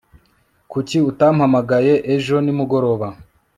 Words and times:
kuki 0.71 0.97
utampamagaye 1.09 1.93
ejo 2.15 2.35
nimugoroba 2.45 3.07